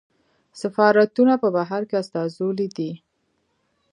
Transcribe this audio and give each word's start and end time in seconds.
سفارتونه 0.61 1.33
په 1.41 1.47
بهر 1.55 1.81
کې 1.89 1.95
استازولۍ 2.03 2.67
دي 2.77 2.91